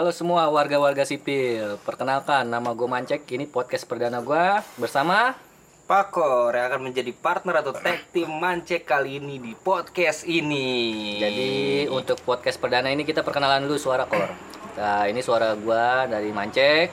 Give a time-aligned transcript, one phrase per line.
[0.00, 5.36] Halo semua warga-warga sipil, perkenalkan nama gue Mancek, ini podcast perdana gue bersama
[5.84, 11.20] Pakor yang akan menjadi partner atau tag team Mancek kali ini di podcast ini.
[11.20, 14.32] Jadi untuk podcast perdana ini kita perkenalan dulu suara kor.
[14.80, 16.88] Nah ini suara gue dari Mancek.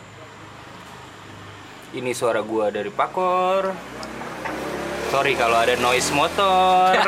[1.96, 3.72] ini suara gua dari Pakor.
[5.08, 6.92] Sorry kalau ada noise motor.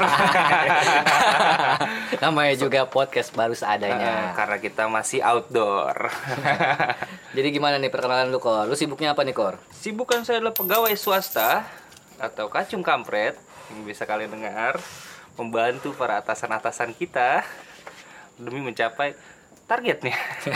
[2.23, 4.31] Namanya juga podcast baru seadanya.
[4.39, 6.07] karena kita masih outdoor.
[7.35, 8.71] Jadi gimana nih perkenalan lu kor?
[8.71, 9.59] Lu sibuknya apa nih kor?
[9.75, 11.67] Sibukan saya adalah pegawai swasta
[12.15, 13.35] atau kacung kampret
[13.67, 14.79] yang bisa kalian dengar
[15.35, 17.43] membantu para atasan-atasan kita
[18.39, 19.11] demi mencapai
[19.67, 20.15] targetnya.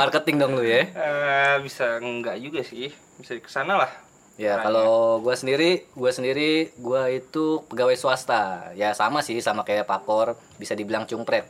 [0.00, 0.88] Marketing dong lu ya.
[0.88, 2.88] Eh, bisa enggak juga sih,
[3.20, 4.07] bisa ke sana lah.
[4.38, 8.70] Ya kalau gue sendiri, gue sendiri, gue itu pegawai swasta.
[8.78, 11.42] Ya sama sih, sama kayak Pakor, bisa dibilang cungpret.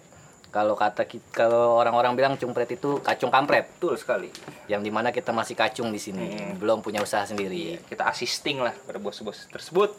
[0.49, 4.33] Kalau kata kalau orang-orang bilang cungpret itu kacung kampret, Betul sekali.
[4.73, 7.77] yang di mana kita masih kacung di sini, belum punya usaha sendiri.
[7.85, 9.93] Kita assisting lah pada bos-bos tersebut.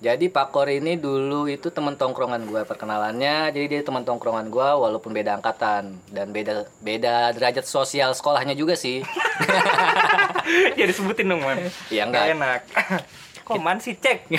[0.00, 3.52] Jadi Pakor ini dulu itu teman tongkrongan gue perkenalannya.
[3.52, 8.80] Jadi dia teman tongkrongan gue walaupun beda angkatan dan beda beda derajat sosial sekolahnya juga
[8.80, 9.04] sih.
[10.78, 11.58] Jadi sebutin dong, Man.
[11.88, 12.36] Ya, Nggak enggak.
[12.36, 12.60] enak.
[13.50, 14.30] Kok man sih cek?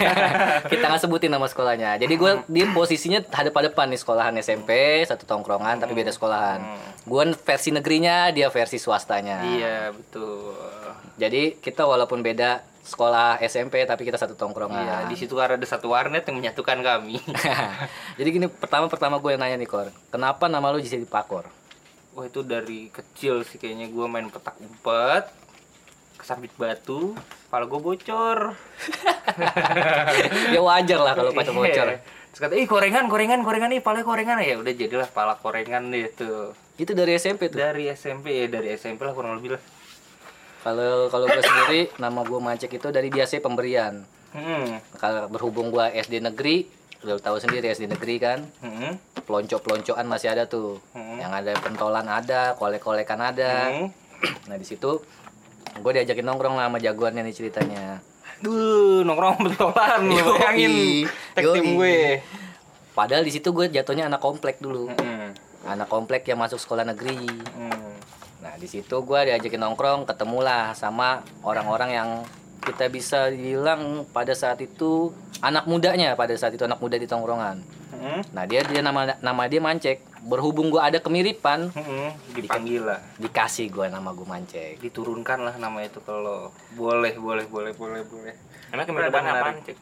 [0.70, 5.26] kita nggak sebutin nama sekolahnya jadi gue di posisinya hadap depan nih sekolahan SMP satu
[5.26, 6.62] tongkrongan tapi beda sekolahan
[7.02, 10.54] gue versi negerinya dia versi swastanya iya, betul.
[11.18, 15.90] jadi kita walaupun beda sekolah SMP tapi kita satu Iya, tongkrongan di situ ada satu
[15.90, 17.18] warnet yang menyatukan kami.
[18.18, 21.50] jadi gini pertama pertama gue nanya nih kor kenapa nama lu jadi pakor
[22.10, 25.30] Wah, itu dari kecil sih kayaknya gue main petak umpet,
[26.20, 27.16] kesambit batu,
[27.48, 28.38] kepala gue bocor.
[30.54, 31.98] ya wajar lah kalau pacar bocor Iya.
[32.30, 36.06] Terus kata, ih korengan, korengan, korengan nih, pala korengan ya udah jadilah pala korengan deh
[36.10, 36.54] tuh.
[36.76, 39.62] itu dari SMP tuh Dari SMP ya, dari SMP lah kurang lebih lah.
[40.60, 44.78] kalau kalau gue sendiri nama gue Mancek itu dari biasa pemberian Hmm.
[44.94, 46.62] kalau berhubung gue SD negeri
[47.00, 48.94] udah tahu sendiri SD negeri kan Hmm.
[49.20, 50.78] pelonco-peloncoan masih ada tuh.
[50.90, 51.18] Hmm.
[51.18, 53.52] Yang ada pentolan ada, kolek-kolekan ada.
[53.68, 53.88] Hmm.
[54.46, 55.02] Nah, di situ
[55.78, 58.02] gue diajakin nongkrong lah sama jagoannya nih ceritanya.
[58.40, 61.06] Duh, nongkrong bentolan lu bayangin.
[61.36, 62.24] Tag tim gue.
[62.96, 64.90] Padahal di situ gue jatuhnya anak komplek dulu.
[64.90, 65.36] Hmm.
[65.68, 67.28] Anak komplek yang masuk sekolah negeri.
[67.28, 67.94] Hmm.
[68.40, 72.08] Nah, di situ gue diajakin nongkrong, ketemulah sama orang-orang yang
[72.60, 77.60] kita bisa bilang pada saat itu anak mudanya pada saat itu anak muda di tongkrongan.
[77.92, 78.20] Hmm.
[78.32, 80.09] Nah, dia dia nama nama dia Mancek.
[80.20, 82.12] Berhubung gue ada kemiripan, Hmm.
[82.30, 83.00] Dipanggil lah.
[83.16, 84.76] dikasih gue nama gue Mancek.
[84.78, 88.34] Diturunkan lah nama itu kalau boleh, boleh, boleh, boleh, boleh.
[88.68, 89.76] Emang kemiripannya apaan, Cek?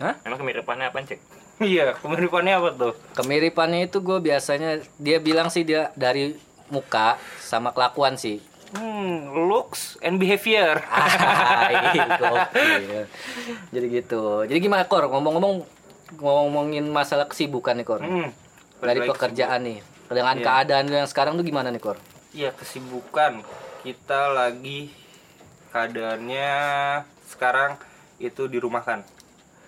[0.00, 0.14] Hah?
[0.22, 1.20] Emang kemiripannya apaan, Cek?
[1.60, 2.92] Iya, kemiripannya apa tuh?
[3.14, 6.34] Kemiripannya itu gue biasanya dia bilang sih dia dari
[6.66, 8.42] muka sama kelakuan sih.
[8.74, 10.82] Hmm, looks and behavior.
[13.70, 14.22] Jadi gitu.
[14.44, 15.06] Jadi gimana Kor?
[15.06, 15.62] Ngomong-ngomong
[16.18, 18.02] ngomongin masalah kesibukan nih Kor.
[18.02, 18.34] Hmm.
[18.80, 19.78] Dari pekerjaan nih.
[20.04, 20.44] Dengan Iya.
[20.44, 21.96] keadaan yang sekarang tuh gimana nih Kor?
[22.30, 23.40] Iya, kesibukan.
[23.82, 24.90] Kita lagi
[25.70, 26.50] keadaannya
[27.26, 27.76] sekarang
[28.16, 29.02] itu dirumahkan.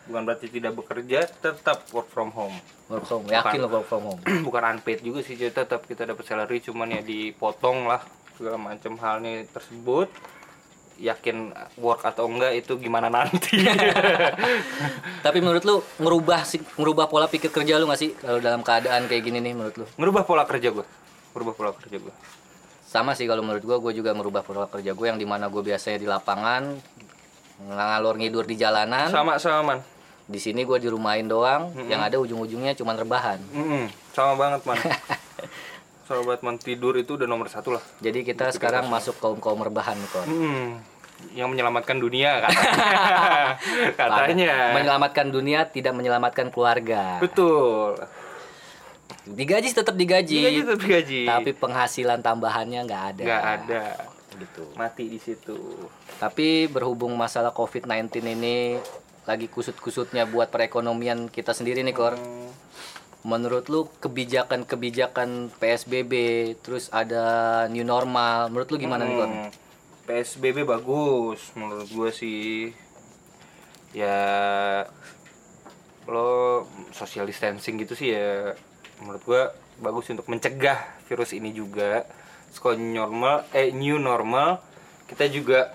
[0.06, 2.54] Bukan berarti tidak bekerja, tetap work from home.
[2.86, 4.20] Work from yakin lo work from home.
[4.46, 7.98] bukan unpaid juga sih jadi tetap kita dapat salary cuman ya dipotong lah
[8.38, 10.06] segala macam halnya tersebut
[10.96, 13.60] yakin work atau enggak itu gimana nanti?
[15.26, 18.16] Tapi menurut lu ngerubah sih ngerubah pola pikir kerja lu gak sih?
[18.16, 19.86] Kalau dalam keadaan kayak gini nih menurut lu?
[19.96, 20.86] ngerubah pola kerja gue
[21.36, 22.14] ngerubah pola kerja gue
[22.86, 25.60] Sama sih kalau menurut gua gua juga merubah pola kerja gue yang di mana gue
[25.60, 26.62] biasanya di lapangan
[27.56, 29.08] ngalor ngidur di jalanan.
[29.08, 29.78] sama sama man.
[30.26, 33.38] Di sini gue di rumahin doang, yang ada ujung-ujungnya cuma rebahan.
[33.54, 34.78] Mm-mm, sama banget man.
[36.06, 36.54] Sama banget man.
[36.54, 37.82] Tidur itu udah nomor satu lah.
[37.98, 40.22] Jadi kita sekarang masuk kaum kaum rebahan Kon.
[40.30, 40.70] Mm,
[41.32, 47.20] yang menyelamatkan dunia katanya katanya Menyelamatkan dunia tidak menyelamatkan keluarga.
[47.20, 47.96] betul
[49.26, 53.22] Digaji tetap digaji, gaji tetap gaji tapi penghasilan tambahannya nggak ada.
[53.24, 53.84] nggak ada
[54.36, 54.68] Gitu.
[54.76, 55.56] mati di situ
[56.20, 58.76] Tapi berhubung masalah COVID-19 ini
[59.26, 62.14] lagi kusut-kusutnya buat perekonomian kita sendiri nih, Kor.
[62.14, 62.48] Hmm.
[63.26, 66.12] Menurut lu kebijakan-kebijakan PSBB,
[66.62, 69.30] terus ada new normal, menurut lu gimana nih, Kor?
[70.06, 72.70] PSBB bagus menurut gue sih.
[73.90, 74.18] Ya
[76.06, 76.62] lo
[76.94, 78.54] social distancing gitu sih ya
[79.02, 79.42] menurut gue
[79.82, 80.78] bagus untuk mencegah
[81.10, 82.06] virus ini juga.
[82.54, 84.62] Sekolah normal eh new normal
[85.10, 85.74] kita juga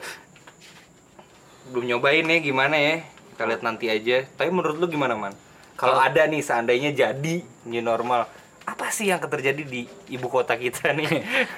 [1.71, 2.95] belum nyobain ya gimana ya.
[3.35, 4.27] Kita lihat nanti aja.
[4.37, 5.33] Tapi menurut lu gimana, Man?
[5.79, 8.29] Kalau ada nih seandainya jadi new normal,
[8.71, 11.09] apa sih yang terjadi di ibu kota kita nih?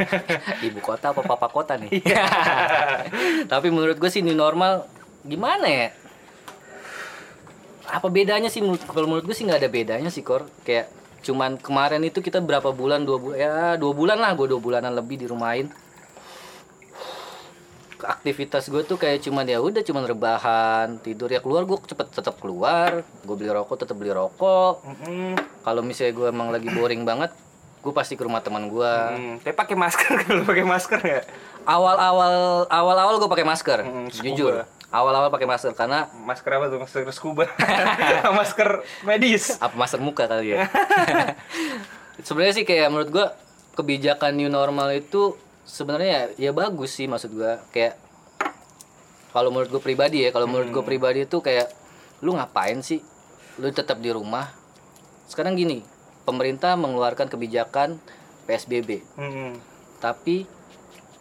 [0.68, 2.02] Ibu kota apa papa kota nih?
[3.52, 4.90] Tapi menurut gue sih new normal
[5.22, 5.88] gimana ya?
[7.86, 8.66] Apa bedanya sih?
[8.66, 10.50] Menurut kalau menurut gue sih nggak ada bedanya sih kor.
[10.66, 10.90] Kayak
[11.22, 13.06] cuman kemarin itu kita berapa bulan?
[13.06, 15.70] Dua bulan ya dua bulan lah gue dua bulanan lebih di rumahin
[18.04, 21.28] aktivitas gue tuh kayak cuman ya udah cuman rebahan tidur.
[21.28, 23.02] Ya keluar gue cepet tetap keluar.
[23.24, 24.84] Gue beli rokok tetap beli rokok.
[24.84, 25.36] Mm-mm.
[25.62, 27.32] kalau misalnya gue emang lagi boring banget
[27.80, 31.24] gue pasti ke rumah teman gue Hmm, tapi pakai masker kalau pakai masker nggak?
[31.64, 32.36] Awal-awal
[32.68, 34.64] awal-awal gue pakai masker Mm, jujur.
[34.88, 36.80] Awal-awal pakai masker karena masker apa tuh?
[36.80, 37.44] Masker scuba?
[38.40, 38.70] Masker
[39.04, 39.58] medis.
[39.58, 40.70] Apa masker muka kali ya?
[42.28, 43.26] Sebenarnya sih kayak menurut gue
[43.74, 47.96] kebijakan new normal itu sebenarnya ya, ya bagus sih maksud gue kayak
[49.34, 51.72] kalau menurut gue pribadi ya kalau menurut gue pribadi itu kayak
[52.22, 53.02] lu ngapain sih?
[53.58, 54.48] Lu tetap di rumah.
[55.26, 55.82] Sekarang gini
[56.24, 58.00] pemerintah mengeluarkan kebijakan
[58.44, 59.60] psbb Mm-mm.
[60.00, 60.48] tapi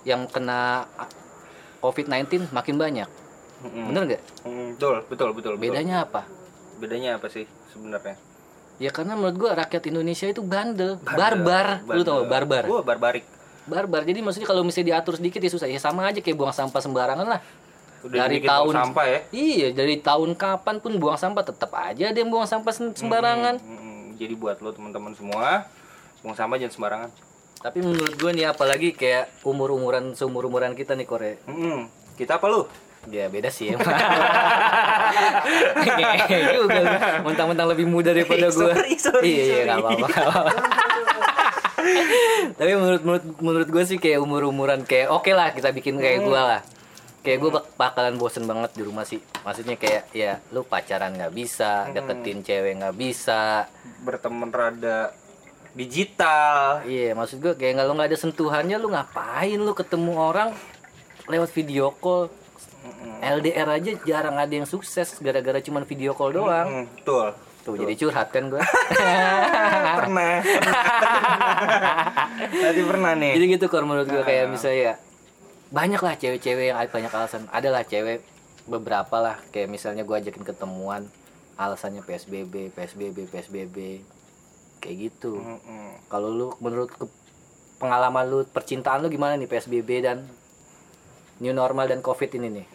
[0.02, 0.86] yang kena
[1.78, 3.08] covid-19 makin banyak.
[3.62, 3.94] Mm-mm.
[3.94, 4.22] bener nggak?
[4.42, 5.62] Mm, betul betul betul betul.
[5.62, 6.26] bedanya apa?
[6.82, 8.18] Bedanya apa sih sebenarnya?
[8.82, 12.66] Ya karena menurut gua rakyat Indonesia itu bandel, barbar, lu tau barbar?
[12.66, 13.22] Gua barbarik
[13.64, 14.02] barbar.
[14.02, 15.66] Jadi maksudnya kalau misalnya diatur sedikit ya susah.
[15.66, 17.40] Ya sama aja kayak buang sampah sembarangan lah.
[18.02, 19.18] Udah Dari tahun- sampah ya?
[19.30, 21.42] Iya dari tahun kapan pun buang sampah.
[21.44, 23.58] Tetap aja ada yang buang sampah sem- sembarangan.
[23.58, 23.90] Mm-mm.
[24.14, 25.66] jadi buat lo teman-teman semua
[26.20, 27.10] buang sampah jangan sembarangan.
[27.58, 31.86] Tapi menurut gua nih apalagi kayak umur umuran seumur umuran kita nih Korea Mm-mm.
[32.14, 32.66] kita apa lu?
[33.04, 33.82] Ya beda sih emang.
[35.82, 36.66] Juga lu.
[37.24, 38.94] mentang-mentang lebih muda daripada sorry,
[39.24, 40.06] iya iya nggak apa-apa.
[42.58, 46.22] tapi menurut menurut menurut gue sih kayak umur umuran kayak oke lah kita bikin kayak
[46.24, 46.62] gua lah.
[47.22, 49.22] Kayak gue bakalan bosen banget di rumah sih.
[49.46, 53.70] Maksudnya kayak ya lu pacaran nggak bisa deketin cewek nggak bisa.
[54.02, 55.14] Berteman rada
[55.78, 56.82] digital.
[56.82, 60.50] Iya maksud gue kayak kalau nggak ada sentuhannya lu ngapain lu ketemu orang
[61.30, 62.26] lewat video call?
[63.22, 66.66] LDR aja jarang ada yang sukses gara-gara cuman video call doang.
[66.66, 67.30] Mm, betul
[67.62, 68.58] tuh jadi curhat kan gue
[70.02, 70.42] pernah.
[72.62, 73.38] Tadi pernah nih.
[73.38, 74.94] Jadi gitu kalau menurut gue kayak misalnya ya,
[75.70, 77.46] banyak lah cewek-cewek yang banyak alasan.
[77.48, 78.22] Ada lah cewek
[78.66, 79.36] beberapa lah.
[79.50, 81.06] Kayak misalnya gue ajakin ketemuan
[81.54, 83.76] alasannya PSBB PSBB PSBB
[84.78, 85.38] kayak gitu.
[86.06, 87.10] Kalau lu menurut ke-
[87.78, 90.26] pengalaman lu percintaan lu gimana nih PSBB dan
[91.42, 92.66] new normal dan covid ini nih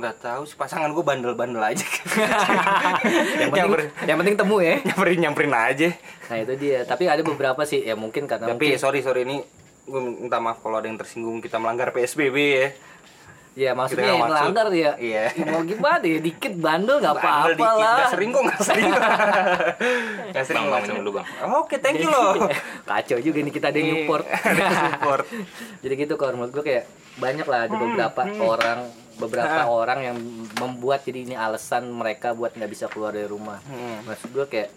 [0.00, 0.56] nggak tahu sih.
[0.56, 1.84] Pasangan gue bandel-bandel aja.
[3.40, 4.74] Yang penting Nyamperin- yang penting temu ya.
[4.88, 5.88] Nyamperin nyamperin aja.
[6.32, 6.78] Nah itu dia.
[6.88, 7.84] Tapi ada beberapa sih.
[7.84, 9.28] Ya mungkin karena tapi mungkin sorry sorry.
[9.28, 9.36] Ini
[9.84, 11.38] gue minta maaf kalau ada yang tersinggung.
[11.38, 12.68] Kita melanggar psbb ya.
[13.58, 14.30] Ya maksudnya yang maksud.
[14.30, 14.92] melanggar ya?
[14.96, 15.24] Iya.
[15.38, 16.18] ya mau gimana ya?
[16.22, 17.96] Dikit bandel nggak apa-apa dikit, lah.
[17.98, 18.90] Nggak sering kok nggak sering.
[20.30, 21.26] Nggak sering Bang, bang, dulu, Bang.
[21.58, 22.46] oke thank you loh.
[22.86, 25.24] Kacau juga nih kita ada yang Newport support.
[25.82, 26.84] jadi gitu kalau menurut gue kayak
[27.18, 28.78] banyak lah ada beberapa orang
[29.20, 30.16] beberapa orang yang
[30.56, 34.02] membuat jadi ini alasan mereka buat nggak bisa keluar dari rumah Hmm.
[34.02, 34.70] maksud gue kayak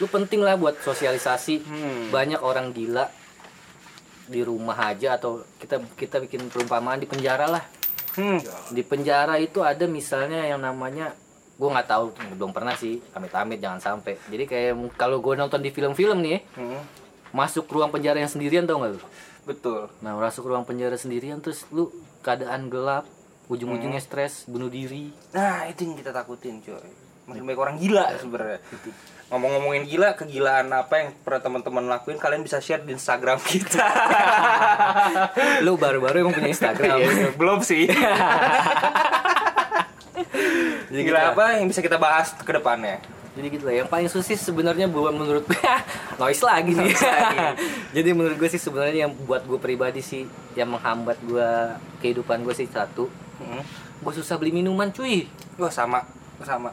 [0.00, 2.02] lu penting lah buat sosialisasi Hmm.
[2.08, 3.06] banyak orang gila
[4.24, 7.64] di rumah aja atau kita kita bikin perumpamaan di penjara lah
[8.14, 8.72] hmm.
[8.72, 11.12] di penjara itu ada misalnya yang namanya
[11.54, 15.68] gue nggak tahu belum pernah sih amit-amit jangan sampai jadi kayak kalau gue nonton di
[15.68, 16.80] film-film nih Hmm.
[17.30, 19.00] masuk ruang penjara yang sendirian tau gak lu
[19.44, 23.08] betul nah masuk ruang penjara sendirian terus lu keadaan gelap
[23.50, 25.10] ujung-ujungnya stres bunuh diri.
[25.34, 28.58] Nah itu yang kita takutin coy makin banyak orang gila sebenarnya.
[29.30, 33.86] Ngomong-ngomongin gila kegilaan apa yang pernah teman-teman lakuin kalian bisa share di Instagram kita.
[35.64, 36.98] Lu baru-baru emang punya Instagram.
[36.98, 37.86] Iya, belum sih.
[40.90, 42.98] Jadi gila apa yang bisa kita bahas ke depannya
[43.36, 45.74] jadi gitu lah yang paling susis sebenarnya buat menurut gue
[46.20, 46.94] noise lagi nih
[47.96, 50.26] jadi menurut gue sih sebenarnya yang buat gue pribadi sih
[50.58, 51.48] yang menghambat gue
[52.02, 53.08] kehidupan gue sih satu
[53.40, 53.64] Hmm.
[54.04, 55.24] gue susah beli minuman cuy
[55.56, 56.04] Wah sama
[56.44, 56.72] sama.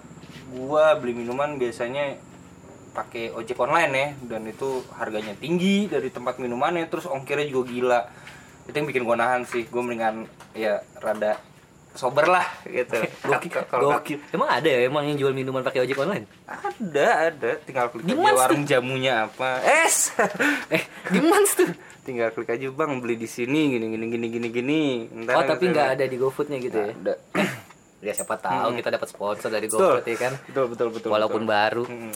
[0.52, 2.16] Gua beli minuman biasanya
[2.96, 8.02] pakai ojek online ya dan itu harganya tinggi dari tempat minumannya terus ongkirnya juga gila.
[8.68, 9.68] Itu yang bikin gua nahan sih.
[9.68, 11.38] Gua mendingan ya rada
[11.96, 12.98] sober lah gitu.
[13.26, 14.20] Gokil, Kalau gokil.
[14.32, 16.26] Emang ada ya emang yang jual minuman pakai ojek online?
[16.48, 19.62] ada ada tinggal klik aja warung jamunya apa.
[19.64, 20.12] Es.
[20.74, 21.70] Eh, di Mans tuh.
[22.08, 24.82] tinggal klik aja bang beli di sini gini gini gini gini gini.
[25.32, 26.92] Oh, tapi nggak ada di GoFoodnya gitu ya?
[26.96, 27.14] Ada.
[27.98, 29.68] Ya siapa tahu kita dapat sponsor dari.
[29.68, 30.34] GoFood ya kan.
[30.48, 31.10] Betul betul betul.
[31.12, 31.54] Walaupun betul.
[31.56, 31.84] baru.
[31.88, 32.14] Mm.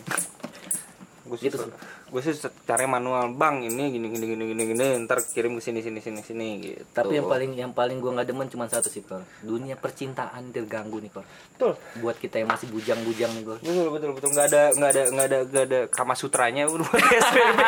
[1.31, 1.71] Gue sih Gitu sih.
[2.05, 5.79] gue sih caranya manual bang ini gini gini gini gini gini ntar kirim ke sini
[5.79, 8.99] sini sini sini gitu Tapi yang paling yang paling gue nggak demen cuma satu sih
[8.99, 9.23] kor.
[9.39, 11.23] Dunia percintaan terganggu nih kor.
[11.23, 13.57] betul Buat kita yang masih bujang-bujang nih kor.
[13.57, 17.61] betul betul betul nggak ada nggak ada nggak ada nggak ada kama sutranya buat psbb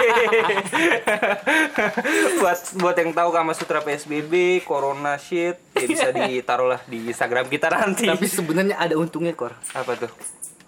[2.39, 7.69] buat buat yang tahu kama sutra psbb corona shit ya bisa ditaruhlah di instagram kita
[7.69, 9.53] nanti Tapi sebenarnya ada untungnya kor.
[9.71, 10.11] apa tuh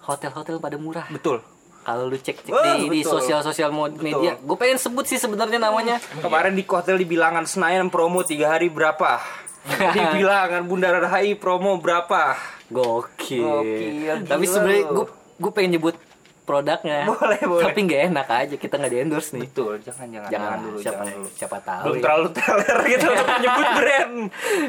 [0.02, 1.06] Hotel-hotel pada murah.
[1.08, 1.42] betul
[1.86, 3.14] Kalau lu cek, cek Wah, di, di betul.
[3.16, 6.02] sosial-sosial mo- media, gue pengen sebut sih sebenarnya namanya.
[6.18, 9.22] kemarin di hotel di bilangan senayan promo tiga hari berapa
[9.94, 12.34] di bilangan bundaran HI promo berapa
[12.68, 13.38] Gokil.
[13.38, 15.94] Gokil, Tapi sebenarnya gue gue pengen nyebut
[16.42, 17.06] produknya.
[17.08, 17.62] Boleh, boleh.
[17.64, 19.42] Tapi nggak enak aja kita nggak di endorse nih.
[19.44, 21.82] betul jangan jangan Jangan, dulu siapa, jangan dulu siapa tahu.
[21.82, 22.02] belum ya.
[22.02, 24.14] terlalu teler gitu untuk menyebut brand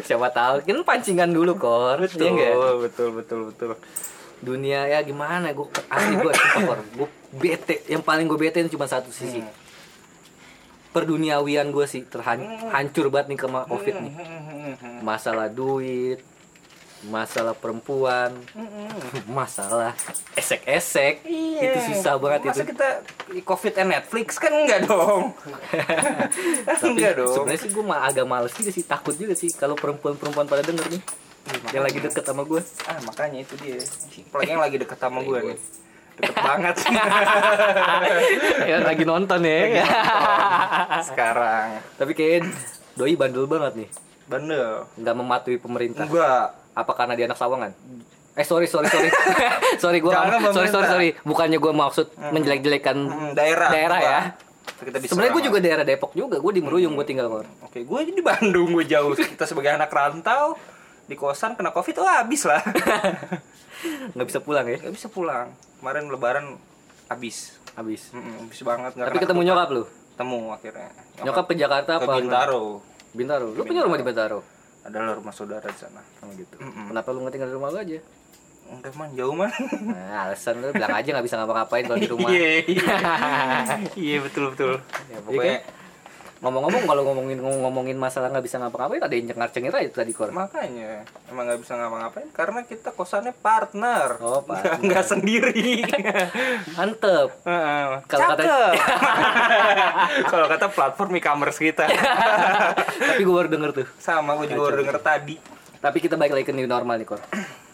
[0.02, 1.98] Siapa tahu kan pancingan dulu kor.
[2.00, 2.54] Betul nggak?
[2.80, 3.70] betul betul betul
[4.38, 6.80] Dunia ya gimana gue asli gue kor.
[6.94, 7.82] Gue bete.
[7.86, 9.42] Yang paling gue bete cuma satu sisi.
[9.42, 9.54] Hmm.
[10.90, 14.14] Perduniawian gue sih terhancur banget nih sama covid nih.
[14.18, 15.00] Hmm.
[15.02, 16.18] Masalah duit,
[17.06, 18.34] masalah perempuan,
[19.30, 19.94] masalah
[20.34, 21.22] esek-esek.
[21.58, 22.50] Itu susah banget Iya.
[22.50, 22.70] Masa itu.
[22.74, 22.90] kita
[23.46, 25.36] covid and Netflix kan enggak dong
[26.68, 29.76] Tapi enggak dong sebenarnya sih gue mah agak males juga sih takut juga sih kalau
[29.76, 31.02] perempuan-perempuan pada denger nih
[31.70, 33.80] yang lagi deket sama gue ah makanya itu dia.
[34.28, 35.58] Apalagi yang lagi deket sama gue nih.
[36.18, 36.76] Deket banget.
[38.68, 39.86] Yang lagi nonton ya.
[41.08, 41.78] Sekarang.
[41.94, 42.50] Tapi kayak
[42.94, 43.90] doi bandel banget nih.
[44.26, 44.90] Bandel.
[44.96, 46.04] Nggak mematuhi pemerintah.
[46.04, 46.42] Enggak
[46.74, 47.72] apa karena dia anak sawangan?
[48.34, 49.10] Eh sorry sorry sorry.
[49.84, 50.14] Sorry gue
[50.52, 51.10] sorry sorry sorry.
[51.22, 53.70] Bukannya gue maksud menjelek-jelekan Hmm, daerah.
[53.70, 54.20] daerah ya.
[55.04, 56.38] Sebenarnya gue juga daerah Depok juga.
[56.38, 59.14] Gue di Meruyung gue tinggal kor oke gue di Bandung gue jauh.
[59.14, 60.58] Kita sebagai anak rantau
[61.08, 62.60] di kosan kena covid oh habis lah.
[64.16, 64.78] Nggak bisa pulang ya?
[64.84, 65.56] Nggak bisa pulang.
[65.80, 66.46] Kemarin lebaran
[67.08, 67.56] habis.
[67.80, 68.12] Habis.
[68.12, 69.84] Mm-mm, habis banget nggak tapi ketemu nyokap lu?
[69.88, 70.90] Ketemu akhirnya.
[71.24, 72.64] Nyokap ke Jakarta ke apa Bintaro.
[73.16, 73.48] Bintaro.
[73.56, 74.40] Lu punya rumah di Bintaro.
[74.84, 76.02] Adalah rumah saudara di sana.
[76.26, 76.58] Oh gitu.
[76.60, 76.92] Mm-mm.
[76.92, 78.00] Kenapa lu nggak tinggal di rumah lu aja?
[78.68, 79.10] enggak man.
[79.16, 79.52] Jauh man.
[79.96, 82.30] Nah, alasan lu bilang aja nggak bisa ngapa-ngapain kalau di rumah.
[82.36, 82.96] iya iya.
[84.12, 84.74] iya betul betul.
[85.08, 85.58] Ya, pokoknya
[86.38, 90.30] Ngomong-ngomong kalau ngomongin ngomongin masalah nggak bisa ngapa-ngapain ada yang cengar-cengir aja tadi kor.
[90.30, 94.78] makanya emang nggak bisa ngapa-ngapain karena kita kosannya partner Oh, partner.
[94.80, 95.82] Nggak- sendiri
[96.78, 97.42] Mantep.
[98.06, 98.78] Kalau kata-
[100.30, 101.90] kalau kata platform e-commerce kita
[103.10, 103.88] Tapi gue baru denger tuh.
[103.98, 105.36] sama gue juga baru denger tadi
[105.78, 107.22] Tapi kita balik lagi ke new normal nih kor.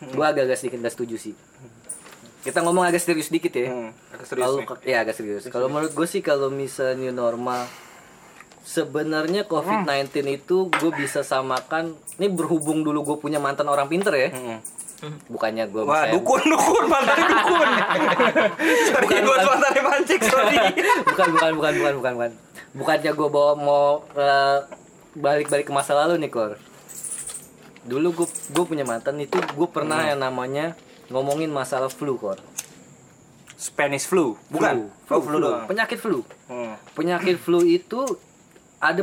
[0.01, 1.35] gue agak-agak sedikit nggak setuju sih.
[2.41, 3.67] Kita ngomong agak serius dikit ya.
[3.67, 5.43] hmm, agak serius Kalau ya agak serius.
[5.47, 7.63] Kalau menurut gue sih kalau misalnya new normal
[8.63, 14.29] sebenarnya COVID-19 itu gue bisa samakan ini berhubung dulu gue punya mantan orang pinter ya.
[14.29, 14.59] Mm-mm.
[15.27, 17.69] Bukannya gue Wah, dukun, dukun, mantan dukun.
[18.87, 19.45] sorry, Bukan, gue bukan.
[19.45, 20.57] mantan mancing, sorry.
[21.03, 22.31] bukan bukan bukan bukan bukan bukan
[22.73, 24.57] bukannya gue bawa mau eh,
[25.13, 26.55] balik-balik ke masa lalu nih kor
[27.83, 30.71] dulu gue gue punya mantan itu gue pernah yang namanya
[31.07, 32.39] ngomongin masalah flu kor
[33.53, 34.91] Spanish flu, bukan?
[35.01, 35.63] flu, Oh, flu doang.
[35.65, 36.75] penyakit flu Hmm.
[36.93, 38.03] penyakit flu itu
[38.83, 39.01] ada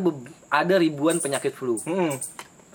[0.53, 2.21] ada ribuan penyakit flu Hmm.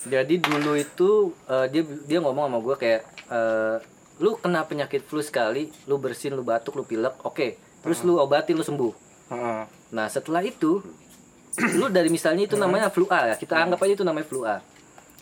[0.06, 1.10] jadi dulu itu
[1.46, 3.76] eh, dia dia ngomong sama gue kayak eh,
[4.18, 7.48] lu kena penyakit flu sekali lu bersin lu batuk lu pilek oke
[7.86, 9.66] terus lu obatin lu sembuh Hmm.
[9.90, 10.86] Nah setelah itu
[11.82, 14.62] lu dari misalnya itu namanya flu A ya kita anggap aja itu namanya flu A.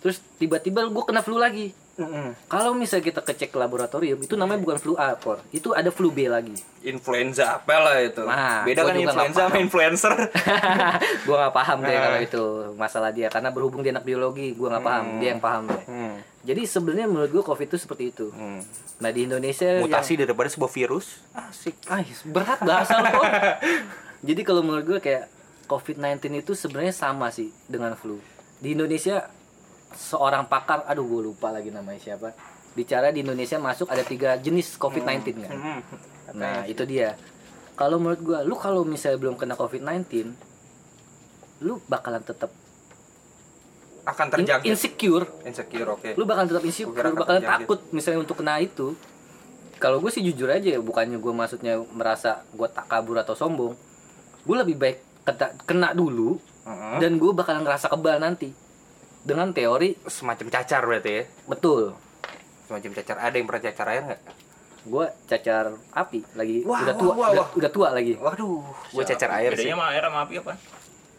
[0.03, 1.71] Terus tiba-tiba gue kena flu lagi.
[1.93, 2.33] Hmm.
[2.49, 6.09] Kalau misalnya kita kecek ke laboratorium itu namanya bukan flu A kor, itu ada flu
[6.09, 6.57] B lagi.
[6.81, 8.25] Influenza apa lah itu?
[8.25, 10.13] Nah, Beda gua kan influenza sama influencer.
[11.29, 12.01] gue nggak paham deh Nah.
[12.09, 15.69] kalau itu masalah dia karena berhubung dia anak biologi gue nggak paham dia yang paham
[15.69, 15.83] deh.
[15.85, 16.15] Hmm.
[16.41, 18.33] Jadi sebenarnya menurut gue covid itu seperti itu.
[18.33, 18.65] Hmm.
[18.97, 21.21] Nah di Indonesia Mutasi daripada sebuah virus.
[21.37, 21.77] Asik.
[21.85, 23.25] yang, ah berat bahasa lu kok.
[24.27, 25.29] Jadi kalau menurut gue kayak
[25.69, 28.17] COVID-19 itu sebenarnya sama sih dengan flu.
[28.57, 29.29] Di Indonesia
[29.95, 32.33] seorang pakar, aduh gue lupa lagi namanya siapa,
[32.73, 35.57] bicara di Indonesia masuk ada tiga jenis COVID-19 kan.
[35.57, 35.81] Hmm.
[36.33, 37.13] Nah itu dia.
[37.73, 40.29] Kalau menurut gue, lu kalau misalnya belum kena COVID-19,
[41.65, 42.53] lu bakalan tetap
[44.03, 44.67] Akan terjangkit.
[44.67, 45.25] insecure.
[45.47, 46.09] Insecure, oke.
[46.19, 47.65] Lu bakalan tetap insecure, lu bakalan terjangkit.
[47.65, 48.93] takut misalnya untuk kena itu.
[49.79, 53.73] Kalau gue sih jujur aja, bukannya gue maksudnya merasa gue tak kabur atau sombong.
[54.43, 56.99] Gue lebih baik kena, kena dulu Heeh.
[56.99, 58.51] dan gue bakalan ngerasa kebal nanti.
[59.23, 61.23] Dengan teori Semacam cacar berarti ya.
[61.47, 61.95] betul.
[62.67, 63.15] Semacam cacar.
[63.19, 64.21] Ada yang pernah cacar air nggak?
[64.83, 65.65] Gue cacar
[65.95, 67.47] api lagi Wah, udah tua, wah, wah, udah, wah.
[67.55, 68.19] udah tua lagi.
[68.19, 68.59] Waduh,
[68.91, 69.63] gue cacar air sih.
[69.63, 70.53] Bedanya sama air sama api apa?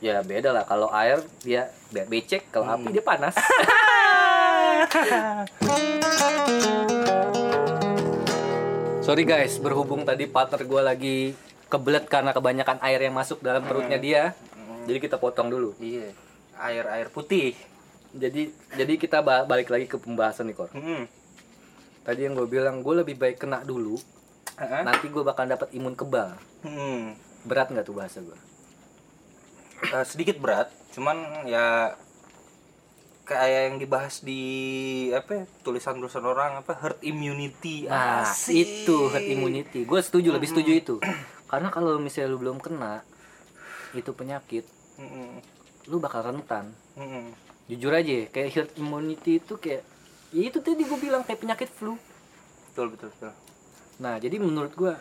[0.04, 3.32] Ya beda lah kalau air dia be- becek, kalau api dia panas.
[9.00, 11.18] Sorry guys, berhubung tadi partner gue lagi
[11.68, 14.32] kebelet karena kebanyakan air yang masuk dalam perutnya dia.
[14.84, 15.72] Jadi kita potong dulu.
[15.78, 16.12] Iya.
[16.58, 17.56] Air air putih.
[18.14, 18.42] Jadi
[18.72, 20.70] jadi kita ba- balik lagi ke pembahasan nih Kor.
[20.70, 21.10] Hmm.
[22.00, 23.98] Tadi yang gue bilang gue lebih baik kena dulu.
[24.54, 24.82] Heeh.
[24.86, 26.38] Nanti gue bakal dapat imun kebal.
[26.62, 27.18] Hmm.
[27.42, 28.38] Berat nggak tuh bahasa gue?
[29.84, 31.92] Eh, sedikit berat, cuman ya
[33.24, 34.40] kayak yang dibahas di
[35.10, 38.52] apa ya, tulisan-tulisan orang apa herd immunity Nah, Asik.
[38.52, 39.84] itu herd immunity.
[39.84, 40.94] Gue setuju, lebih setuju itu.
[41.48, 43.00] Karena kalau misalnya lu belum kena
[43.92, 44.64] itu penyakit,
[44.96, 45.40] Mm-mm.
[45.88, 46.72] lu bakal rentan.
[46.96, 47.32] Mm-mm.
[47.64, 49.82] Jujur aja, ya, kayak herd immunity itu kayak
[50.30, 51.96] ya itu tadi gue bilang kayak penyakit flu.
[52.68, 53.32] betul betul betul
[53.96, 54.92] Nah, jadi menurut gue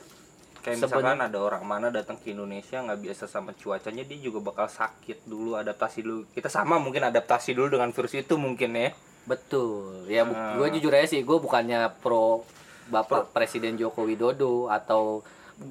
[0.61, 4.69] kayak misalkan ada orang mana datang ke Indonesia nggak biasa sama cuacanya dia juga bakal
[4.69, 8.89] sakit dulu adaptasi dulu kita sama mungkin adaptasi dulu dengan virus itu mungkin ya
[9.23, 10.03] betul.
[10.05, 10.55] Ya, bu- Nah.
[10.55, 12.43] gue jujur aja sih, gue bukannya pro
[12.85, 15.23] Bapak Presiden Joko Widodo atau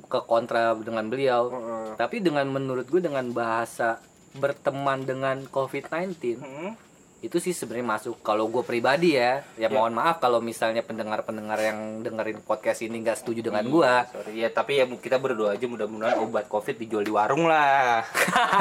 [0.07, 1.53] ke kontra dengan beliau.
[1.95, 4.01] Tapi dengan menurut gue dengan bahasa
[4.35, 6.73] berteman dengan COVID-19 Hmm.
[7.21, 11.79] itu sih sebenarnya masuk kalau gue pribadi ya ya mohon maaf kalau misalnya pendengar-pendengar yang
[12.01, 16.19] dengerin podcast ini nggak setuju dengan gue Sorry ya, tapi ya kita berdoa aja mudah-mudahan
[16.19, 18.03] obat covid dijual di warung lah.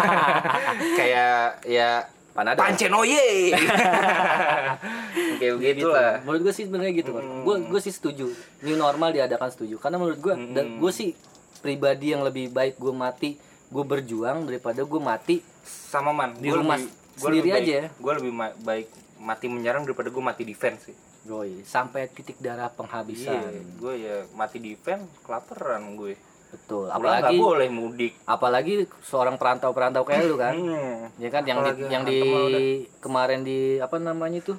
[0.97, 2.63] Kayak ya Panadol.
[2.63, 3.51] Pancenoye.
[5.41, 6.21] Kayak begitu lah.
[6.21, 8.29] menurut gue sih sebenarnya gitu kan gue gue sih setuju
[8.61, 11.17] new normal diadakan setuju karena menurut gue dan gue sih
[11.59, 13.31] pribadi yang lebih baik gue mati
[13.71, 16.35] gue berjuang daripada gue mati Sama man.
[16.35, 16.75] Di rumah
[17.13, 17.87] sendiri aja.
[17.93, 18.87] Gue lebih ma- baik
[19.17, 20.97] mati menyerang daripada gue mati defense sih.
[21.21, 23.41] Roy sampai titik darah Iya, penghabisan
[23.77, 26.17] gue ya mati defense kelaparan gue.
[26.49, 28.11] betul apalagi boleh mudik.
[28.25, 31.07] apalagi seorang perantau-perantau kayak lu kan Hmm.
[31.23, 32.63] ya kan yang di, Apalagi yang di hantem udah.
[32.99, 34.53] kemarin di apa namanya itu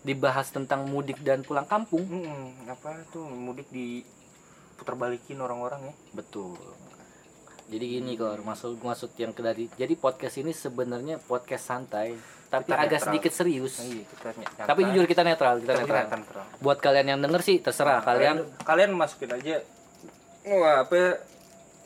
[0.00, 4.00] dibahas tentang mudik dan pulang kampung Hmm, apa tuh mudik di
[4.76, 5.94] putar balikin orang-orang ya?
[6.14, 6.54] betul
[7.70, 12.18] jadi gini kor maksud maksud yang ke dari jadi podcast ini sebenarnya podcast santai
[12.50, 13.06] tapi Kita agak netral.
[13.06, 13.74] sedikit serius.
[13.78, 16.18] Iya, kita ny- tapi jujur kita netral kita Tapi netral.
[16.18, 16.44] netral.
[16.58, 18.02] buat kalian yang denger sih terserah.
[18.02, 19.62] Kalian kalian masukin aja
[20.42, 21.22] wah apa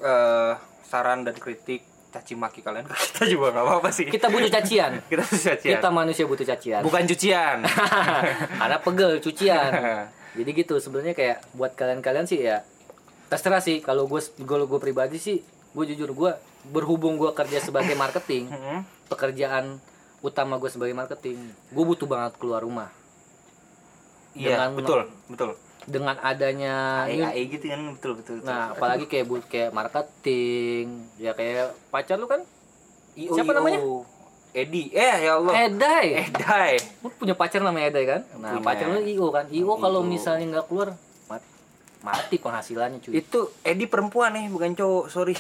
[0.01, 2.89] eh, saran dan kritik caci maki kalian.
[3.13, 4.07] Kita juga nggak apa-apa sih.
[4.07, 5.03] Kita butuh cacian.
[5.11, 5.73] Kita tuh cacian.
[5.77, 6.81] Kita manusia butuh cacian.
[6.81, 7.59] Bukan cucian.
[8.61, 9.71] Karena pegel cucian.
[10.33, 12.65] Jadi gitu sebenarnya kayak buat kalian-kalian sih ya
[13.29, 13.85] terserah sih.
[13.85, 16.31] Kalau gue kalau gue pribadi sih gue jujur gue
[16.67, 18.81] berhubung gue kerja sebagai marketing Hmm.
[19.07, 19.77] pekerjaan
[20.21, 21.37] utama gue sebagai marketing
[21.69, 22.89] gue butuh banget keluar rumah.
[24.33, 25.51] Iya Dengan- betul betul.
[25.85, 28.49] dengan adanya AE AE gitu kan betul betul, betul.
[28.49, 32.41] nah apalagi kayak bu kayak marketing ya kayak pacar lu kan?
[33.15, 33.59] IO, siapa IO.
[33.61, 33.81] namanya?
[34.53, 34.87] Edi.
[34.89, 35.53] Eh ya Allah.
[35.61, 36.07] Edai.
[36.25, 36.73] Edai.
[36.99, 38.21] Lu punya pacar namanya Edai kan?
[38.39, 38.65] Nah Punya.
[38.65, 39.45] pacar lu IO kan?
[39.49, 40.95] IO kalau misalnya nggak keluar
[42.05, 43.13] mati penghasilannya cuy.
[43.17, 45.33] Itu Edi perempuan nih bukan cowok sorry.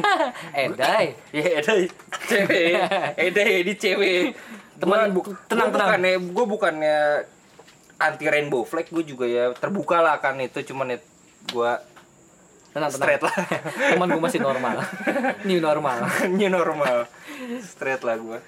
[0.54, 1.90] Edai ya Edai
[2.24, 2.72] cewek.
[3.26, 4.38] Edai Edi cewek.
[4.78, 5.88] Teman, Gua- tenang, gua tenang.
[5.90, 6.98] bukannya gue bukannya
[7.96, 10.98] anti rainbow flag gue juga ya terbuka lah kan itu cuman ya
[11.48, 11.72] gue
[12.70, 12.90] tenang tenang.
[12.92, 13.34] straight lah.
[13.96, 14.84] Teman gue masih normal.
[15.42, 16.06] New normal.
[16.30, 17.08] New normal.
[17.60, 18.38] Straight lah gue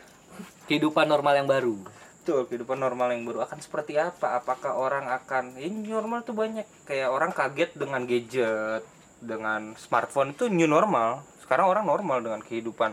[0.68, 1.80] kehidupan normal yang baru
[2.28, 4.36] Betul, kehidupan normal yang baru akan seperti apa?
[4.36, 8.84] Apakah orang akan ya new normal tuh banyak kayak orang kaget dengan gadget,
[9.16, 11.24] dengan smartphone itu new normal.
[11.40, 12.92] Sekarang orang normal dengan kehidupan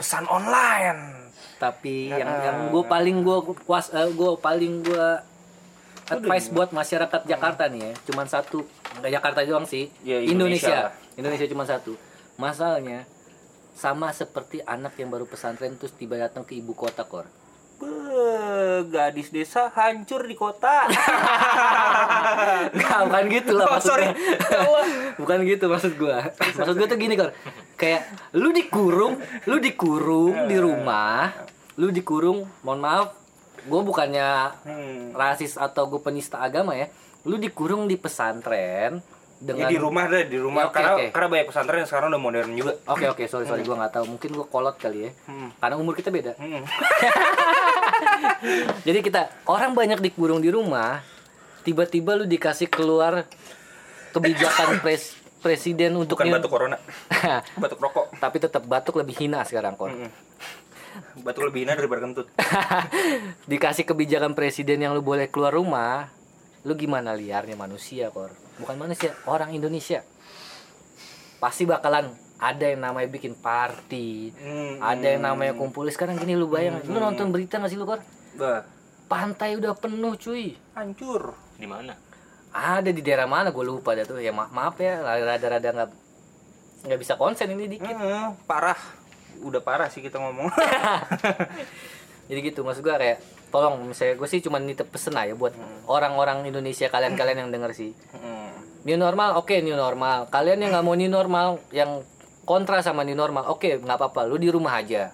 [0.00, 1.28] pesan online.
[1.60, 2.40] tapi yang Ah.
[2.40, 3.38] yang gue paling gue
[3.68, 5.08] kuas gue paling gue
[6.08, 8.64] advice buat masyarakat Jakarta nih ya cuman satu
[8.96, 10.88] nggak Jakarta doang sih Ya, Indonesia
[11.20, 11.92] Indonesia Indonesia cuma satu
[12.40, 13.04] masalahnya
[13.76, 17.28] sama seperti anak yang baru pesantren terus tiba datang ke ibu kota kor
[18.82, 20.84] Gadis desa hancur di kota.
[22.76, 23.90] Nggak, bukan gitu lah Oh, maksudnya.
[23.90, 24.08] sorry.
[24.40, 24.60] Ya
[25.20, 26.18] bukan gitu maksud gua.
[26.36, 27.32] Maksud gua tuh gini, Kor.
[27.74, 31.32] Kayak lu dikurung, lu dikurung di rumah,
[31.76, 33.16] lu dikurung, mohon maaf,
[33.64, 34.28] gua bukannya
[34.62, 35.12] Hmm.
[35.12, 36.88] rasis atau gua penista agama ya.
[37.22, 39.00] Lu dikurung di pesantren
[39.40, 41.06] Ya, dengan di rumah deh, di Ya, rumah oke, karena oke.
[41.10, 42.72] karena banyak pesantren yang sekarang udah modern juga.
[42.86, 45.48] Oke oke sorry sorry gua nggak tahu mungkin gua kolot kali ya Hmm.
[45.56, 46.60] karena umur kita beda Hmm.
[48.82, 51.00] jadi kita orang banyak dikurung di rumah
[51.62, 53.24] tiba-tiba lu dikasih keluar
[54.10, 56.76] kebijakan pres presiden untuk Bukan batuk corona,
[57.62, 58.12] batuk rokok.
[58.18, 60.12] tapi tetap batuk lebih hina sekarang kor Hmm.
[61.16, 62.26] Batuk lebih hina daripada kentut.
[63.50, 66.10] dikasih kebijakan presiden yang lu boleh keluar rumah
[66.60, 70.04] lu gimana liarnya manusia kor bukan manusia orang Indonesia.
[71.36, 74.76] Pasti bakalan ada yang namanya bikin party Hmm.
[74.78, 75.84] ada yang namanya kumpul.
[75.86, 78.00] Sekarang gini lu bayang lu nonton berita gak sih lu kor
[78.32, 78.62] Bah,
[79.06, 80.54] pantai udah penuh cuy.
[80.72, 81.32] Hancur.
[81.56, 81.96] Di mana?
[82.50, 83.48] ada di daerah mana?
[83.48, 84.18] Gue lupa dah tuh.
[84.18, 85.90] Ya ma- maaf ya rada-rada nggak
[86.82, 87.90] nggak bisa konsen ini dikit.
[87.90, 88.78] Heeh, parah.
[89.40, 90.50] Udah parah sih kita ngomong.
[92.28, 93.18] Jadi gitu maksud gue kayak
[93.50, 95.50] tolong misalnya gue sih cuma nitip pesen aja buat
[95.86, 97.90] orang-orang Indonesia kalian-kalian yang denger sih.
[98.12, 98.49] Heeh.
[98.84, 102.00] New normal oke new normal kalian yang nggak mau new normal yang
[102.48, 105.12] kontra sama new normal oke nggak apa-apa lu di rumah aja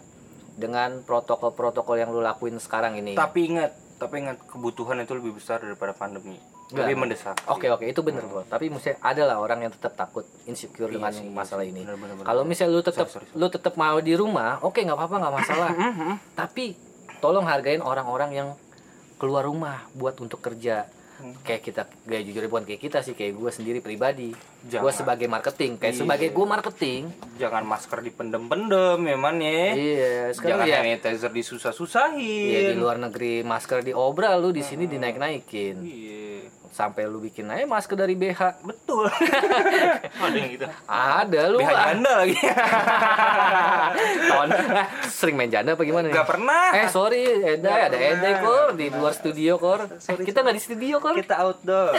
[0.57, 5.61] dengan protokol-protokol yang lu lakuin sekarang ini tapi ingat tapi ingat kebutuhan itu lebih besar
[5.61, 6.83] daripada pandemi Nggak.
[6.83, 8.43] lebih mendesak Oke oke itu bener bro.
[8.43, 11.87] Tapi mesti ada lah orang yang tetap takut insecure Iya dengan sih, iya masalah ini.
[12.27, 15.35] Kalau misalnya lu tetap Sorry, sorry, lu tetap mau di rumah, oke nggak apa-apa nggak
[15.39, 15.71] masalah.
[16.43, 16.75] Tapi
[17.23, 18.49] tolong hargain orang-orang yang
[19.15, 20.91] keluar rumah buat untuk kerja.
[21.17, 21.33] Hmm.
[21.41, 24.37] Kayak kita gak jujur bukan kayak kita sih kayak gue sendiri pribadi.
[24.63, 26.01] Gue sebagai marketing, kayak Iya.
[26.03, 27.03] sebagai gue marketing.
[27.37, 30.77] jangan masker dipendem-pendem ya man ya Iya, sekarang jangan ya.
[30.99, 35.77] sanitizer disusah-susahin Iya di luar negeri masker diobral lu di sini dinaik-naikin.
[35.79, 36.16] Iya.
[36.69, 38.61] Sampai lu bikin aja masker dari BH.
[38.61, 39.09] betul
[40.25, 41.59] ada yang gitu Ada lu.
[41.59, 42.37] BH janda lagi
[44.29, 48.31] Tahun eh, sering main janda apa gimana nggak pernah Eh sorry, Eda ada Nggak Eda
[48.41, 49.89] kor di luar studio kor.
[49.89, 51.15] Eh, kita nggak di studio kor.
[51.15, 51.93] kita outdoor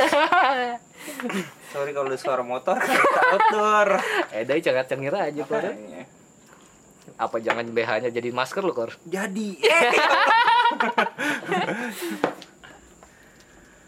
[1.74, 3.88] sorry kalau ada suara motor kita outdoor
[4.30, 5.66] Eda cengar cengir aja kor.
[7.18, 8.94] Apa jangan BH-nya jadi masker lu kor?
[9.04, 9.58] jadi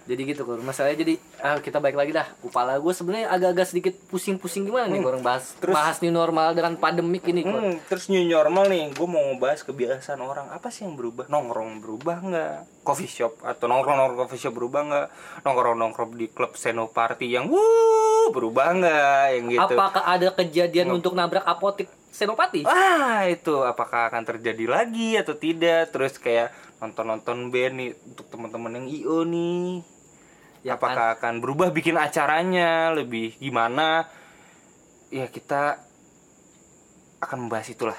[0.09, 0.57] Jadi gitu kor.
[0.57, 2.25] Masalahnya jadi ah, kita balik lagi dah.
[2.41, 6.73] Kepala gue sebenarnya agak-agak sedikit pusing-pusing gimana nih kor bahas terus- bahas new normal dengan
[6.81, 7.61] pandemik ini kor.
[7.61, 11.29] Hmm, terus new normal nih, gue mau ngebahas kebiasaan orang apa sih yang berubah?
[11.29, 12.81] Nongkrong berubah nggak?
[12.81, 15.07] Coffee shop atau nongkrong nongkrong coffee shop berubah nggak?
[15.45, 19.25] Nongkrong nongkrong di klub senoparty yang wuh berubah nggak?
[19.37, 19.75] Yang gitu.
[19.77, 22.65] Apakah ada kejadian untuk nabrak apotik Senopati?
[22.65, 25.93] Ah itu apakah akan terjadi lagi atau tidak?
[25.93, 26.49] Terus kayak
[26.81, 29.85] nonton nonton band nih untuk teman-teman yang io nih.
[30.69, 34.05] Ya apakah akan berubah bikin acaranya lebih gimana?
[35.09, 35.81] Ya kita
[37.25, 37.97] akan membahas itulah.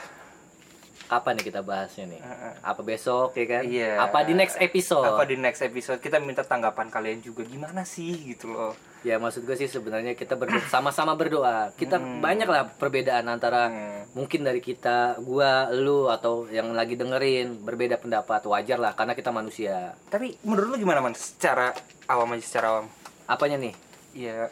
[1.10, 2.22] Kapan nih kita bahasnya nih?
[2.62, 3.62] Apa besok ya kan?
[3.66, 3.98] Iya.
[3.98, 5.10] Apa di next episode?
[5.10, 8.78] Apa di next episode kita minta tanggapan kalian juga gimana sih gitu loh.
[9.02, 11.74] Ya maksud gue sih sebenarnya kita berdoa sama-sama berdoa.
[11.74, 14.06] Kita banyak lah perbedaan antara Hmm.
[14.14, 19.34] mungkin dari kita, gua, lu atau yang lagi dengerin berbeda pendapat wajar lah karena kita
[19.34, 19.98] manusia.
[20.14, 21.18] Tapi menurut lu gimana man?
[21.18, 21.74] Secara
[22.06, 22.86] awam aja secara awam.
[23.26, 23.74] Apanya nih?
[24.14, 24.46] Iya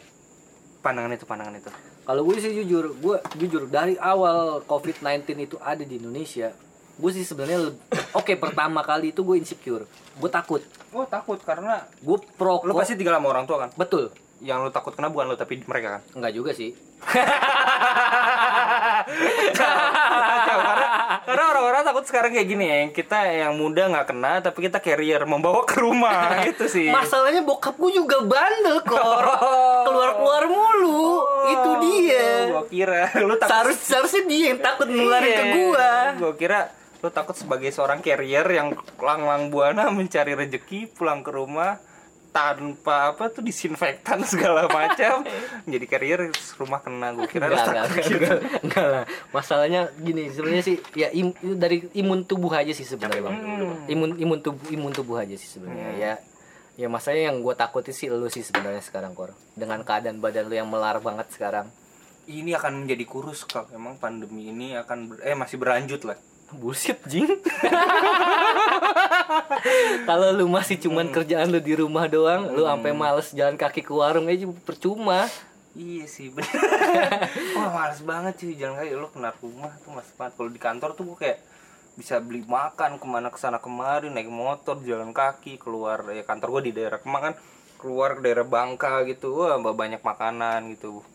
[0.79, 1.71] pandangan itu pandangan itu.
[2.09, 6.49] Kalau gue sih jujur, gue jujur dari awal COVID-19 itu ada di Indonesia,
[6.97, 7.69] gue sih sebenarnya
[8.17, 9.85] oke pertama kali itu gue insecure,
[10.17, 10.57] gue takut,
[10.89, 13.69] Oh takut karena gue pro lu pasti tinggal sama orang tua kan?
[13.77, 14.09] betul,
[14.41, 16.17] Yang lu takut kena bukan lu tapi mereka kan?
[16.17, 16.73] enggak juga sih.
[19.49, 20.87] Kacau, karena
[21.25, 25.23] karena orang-orang takut sekarang kayak gini ya kita yang muda nggak kena tapi kita carrier
[25.23, 26.89] membawa ke rumah itu sih.
[26.91, 29.25] Masalahnya bokap gue juga bandel kor,
[29.87, 32.27] keluar-keluar mulu, itu dia.
[32.51, 35.89] gua kira lu takut Seharus, seharusnya dia yang takut nularin ke gua.
[36.19, 36.59] gua kira
[36.99, 41.79] lu takut sebagai seorang carrier yang lang-lang buana mencari rejeki pulang ke rumah
[42.29, 45.25] tanpa apa tuh disinfektan segala macam
[45.65, 48.15] jadi carrier rumah kena gua kira Enggak, enggak, enggak, gitu.
[48.15, 49.03] enggak, enggak lah.
[49.29, 53.35] Masalahnya gini, sebenarnya sih ya im- dari imun tubuh aja sih sebenarnya bang.
[53.87, 56.13] Imun imun tubuh imun tubuh aja sih sebenarnya ya.
[56.75, 59.33] Ya masanya yang gue takutin sih lu sih sebenarnya sekarang kor.
[59.51, 61.67] Dengan keadaan badan lu yang melar banget sekarang.
[62.25, 66.13] ini akan menjadi kurus kalau emang pandemi ini akan ber- eh masih berlanjut lah
[66.55, 67.29] Bullshit jing.
[70.09, 73.93] Kalau lu masih cuman kerjaan lu di rumah doang, lu sampai males jalan kaki ke
[73.93, 75.29] warung aja percuma.
[75.77, 76.49] Iya sih bener.
[77.57, 78.89] Wah males banget cuy Jalan kaki.
[78.97, 80.33] Lo keluar rumah tuh males banget.
[80.33, 81.39] Kalau di kantor tuh gue kayak
[81.93, 86.01] bisa beli makan ke mana ke sana kemari naik motor jalan kaki keluar.
[86.09, 87.33] Ya kantor gue di daerah Kemang kan
[87.77, 89.45] keluar ke daerah Bangka gitu.
[89.45, 91.05] Wah banyak makanan gitu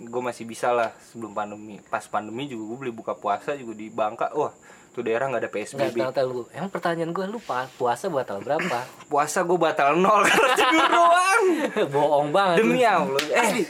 [0.00, 3.88] gue masih bisa lah sebelum pandemi pas pandemi juga gue beli buka puasa juga di
[3.88, 4.54] Bangka wah
[4.88, 6.42] tuh daerah nggak ada PSBB tahu tahu lu.
[6.50, 8.78] Emang pertanyaan gue lu pa- puasa batal berapa?
[9.10, 11.44] puasa gue batal nol karena tidur doang
[11.94, 12.56] Bohong banget.
[12.60, 12.82] demi.
[12.82, 13.66] Allah eh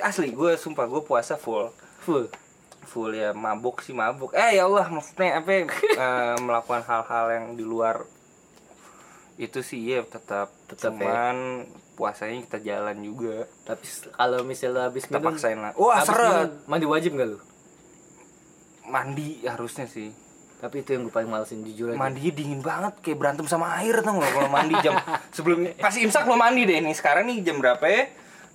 [0.00, 1.68] asli gue sumpah gue puasa full
[2.00, 2.28] Full.
[2.84, 7.46] full ya mabuk sih mabuk eh ya Allah maksudnya apa ya, eh, melakukan hal-hal yang
[7.52, 8.04] di luar
[9.34, 11.32] itu sih ya tetap Tetap ya.
[11.94, 13.46] Puasanya kita jalan juga.
[13.62, 15.72] Tapi kalau misalnya habis kita minum, paksain lah.
[15.78, 17.38] Wah habis seret minum, mandi wajib gak lu?
[18.84, 20.12] mandi harusnya sih.
[20.60, 21.98] Tapi itu yang gue paling malesin jujur aja.
[21.98, 24.96] mandinya dingin banget kayak berantem sama air tau gak kalau mandi jam
[25.36, 26.80] sebelum pas imsak lo mandi deh.
[26.84, 28.12] Nih sekarang nih jam berapa ya?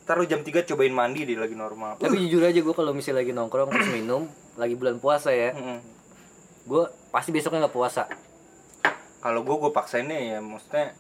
[0.10, 2.02] Taruh jam 3 cobain mandi deh lagi normal.
[2.02, 4.25] Tapi jujur aja gue kalau misalnya lagi nongkrong terus minum,
[4.58, 5.54] lagi bulan puasa ya,
[6.65, 8.10] gue pasti besoknya nggak puasa.
[9.19, 10.95] kalau gue gue paksainnya ya maksudnya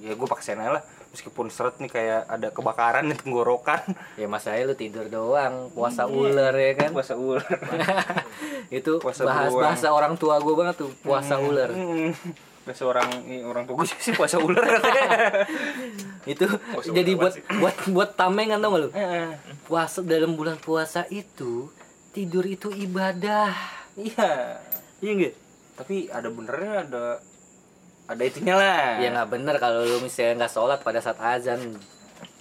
[0.00, 0.84] ya gue paksain aja lah.
[1.10, 3.82] Meskipun seret nih kayak ada kebakaran di tenggorokan.
[4.14, 5.68] Ya masalahnya lu tidur doang.
[5.70, 6.94] Puasa ular ya kan?
[6.94, 7.42] Puasa ular.
[8.70, 9.64] Itu Puasa bahas beruang.
[9.66, 11.66] bahasa orang tua gue banget tuh puasa ular.
[11.66, 12.14] Hmm.
[12.62, 14.62] Bahasa orang ini orang tua gue sih puasa ular.
[14.62, 15.10] Katanya
[16.32, 18.88] itu Puasa jadi ular buat buat buat tamengan tau gak lu?
[19.66, 21.74] Puasa dalam bulan puasa itu
[22.14, 23.50] tidur itu ibadah.
[23.98, 24.62] Iya.
[25.02, 25.34] Iya nggak?
[25.74, 27.04] Tapi ada benernya ada
[28.10, 28.98] ada itunya lah.
[28.98, 31.78] Ya nggak bener kalau lu misalnya nggak sholat pada saat azan.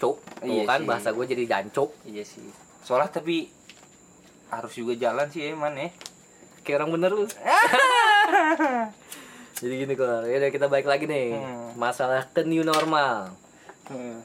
[0.02, 0.18] Cuk.
[0.18, 0.88] Tuh Iya kan sih.
[0.90, 2.50] bahasa gue jadi jancuk iya sih.
[2.82, 3.54] Sholat tapi
[4.50, 5.94] harus juga jalan sih emang ya.
[6.66, 7.26] Kayak orang bener lu.
[9.60, 11.36] Jadi gini kok ya udah kita balik lagi nih.
[11.36, 11.76] Hmm.
[11.76, 13.36] masalah ke new normal.
[13.92, 14.24] Hmm.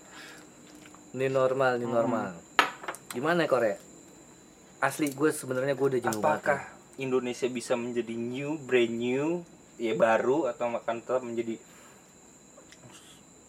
[1.13, 2.39] new normal new normal.
[3.11, 3.75] Gimana Korea
[4.85, 9.41] asli gue sebenarnya gue udah jenuh apakah banget Indonesia bisa menjadi new brand new
[9.85, 11.61] ya baru atau makan tetap menjadi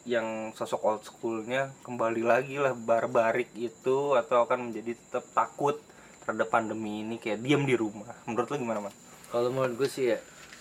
[0.06, 5.82] yang sosok old schoolnya kembali lagi lah barbarik itu atau akan menjadi tetap takut
[6.22, 8.14] terhadap pandemi ini kayak diam di rumah.
[8.30, 8.96] Menurut lo gimana mas?
[9.34, 10.20] kalau menurut gue sih ya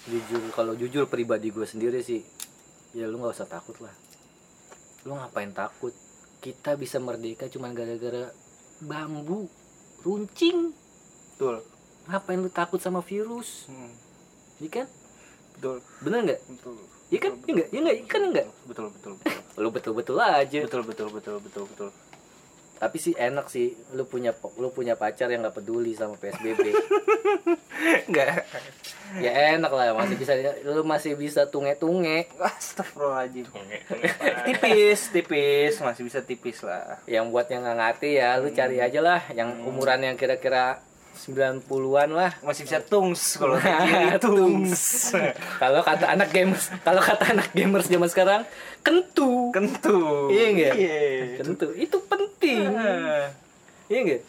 [0.08, 2.26] jujur kalau jujur pribadi gue sendiri sih
[2.96, 3.92] ya lu nggak usah takut lah.
[5.04, 5.92] Lu ngapain takut?
[6.40, 8.32] Kita bisa merdeka cuma gara-gara
[8.80, 9.46] bambu
[10.02, 10.72] runcing.
[11.34, 11.66] Betul.
[12.04, 13.64] ngapain lu takut sama virus?
[13.68, 13.92] Hmm,
[14.60, 14.86] iya kan
[15.54, 15.76] betul.
[16.00, 16.76] bener nggak Betul.
[17.08, 19.38] iya kan iya nggak iya nggak iya kan enggak Betul betul betul.
[19.56, 21.90] lu betul betul aja betul betul betul betul betul.
[22.74, 26.74] tapi sih enak sih lu punya lu punya pacar yang nggak peduli sama psbb
[28.08, 28.44] Enggak.
[29.24, 30.32] ya enak lah masih bisa
[30.64, 33.46] lu masih bisa tunge tunge Astagfirullahaladzim.
[33.46, 34.42] Tunge, tunge apa?
[34.48, 36.98] Tipis, tipis, masih bisa tipis lah.
[37.06, 40.82] yang buat yang nggak ngerti ya lu cari aja lah yang umuran yang kira-kira
[41.14, 42.32] 90-an lah.
[42.42, 45.14] Masih bisa tungs kalau kiri tungs.
[45.56, 48.42] kalau kata anak gamers kalau kata anak gamers zaman sekarang
[48.82, 49.54] kentu.
[49.54, 50.28] Kentu.
[50.28, 50.74] Iya nggak?
[50.74, 50.98] Iya.
[51.40, 51.66] kentu.
[51.72, 52.58] Itu penting.
[52.74, 53.30] Ah,
[53.86, 54.22] iya nggak?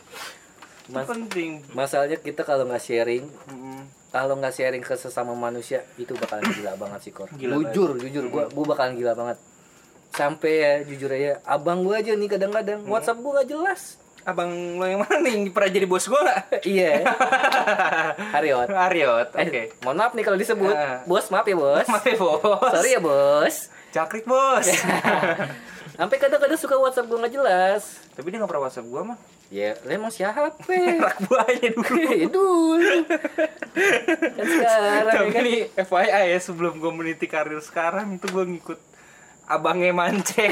[0.86, 1.66] Itu Mas, penting.
[1.74, 3.26] masalahnya kita kalau nggak sharing
[4.14, 7.28] kalau nggak sharing ke sesama manusia itu bakalan gila banget sih kor.
[7.36, 9.42] Gila jujur jujur gua gua bakalan gila banget.
[10.16, 14.84] Sampai ya jujur aja abang gua aja nih kadang-kadang WhatsApp gua gak jelas Abang lo
[14.84, 16.42] yang mana nih yang pernah jadi bos gue lah?
[16.64, 17.06] iya
[18.34, 19.54] Haryot Ariot, oke.
[19.54, 21.06] Eh, mohon maaf nih kalau disebut Ah.
[21.06, 22.72] bos maaf ya bos Maaf ya bos.
[22.72, 23.56] sorry ya bos
[23.92, 24.66] Cakrik bos.
[25.96, 29.16] sampai kadang-kadang suka WhatsApp gua nggak jelas Tapi dia gak pernah whatsapp gue mah.
[29.48, 30.52] ya lu emang siapa
[31.06, 32.02] Rak buahnya dulu.
[32.10, 32.76] ya dulu
[34.28, 38.44] kan sekarang ya Tapi kan nih FYI ya sebelum gue meniti karir sekarang itu gue
[38.50, 38.80] ngikut
[39.46, 40.52] abangnya mancek.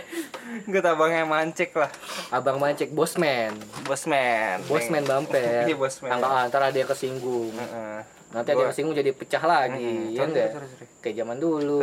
[0.64, 1.90] Ngikut abangnya mancek lah.
[2.30, 4.60] abang mancek bosman Bosman.
[4.64, 6.12] bosman bamper Iya, bosman.
[6.12, 7.98] Angka- ntar ada yang kesinggung Heeh.
[8.30, 10.86] nanti ada yang kesinggung jadi pecah lagi ya Sorry, enggak sorry, sorry.
[11.00, 11.78] kayak zaman dulu